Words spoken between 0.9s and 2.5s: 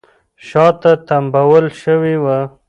تمبول شوې وه